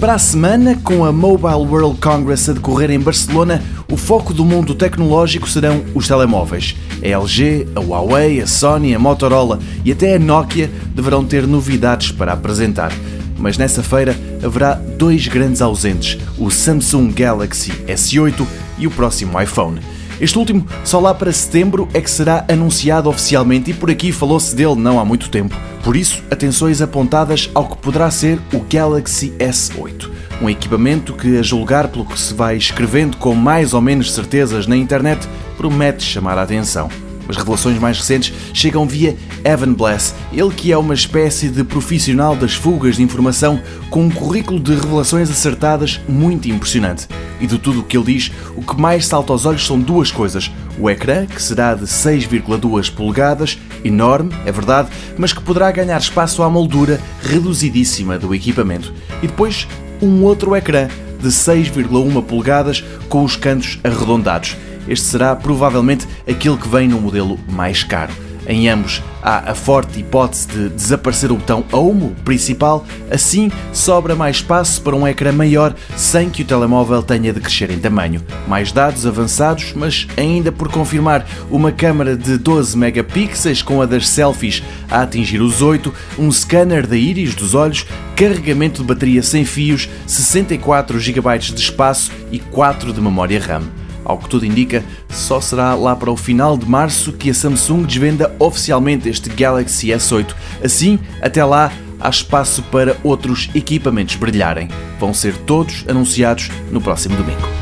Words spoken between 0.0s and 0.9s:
Para a semana,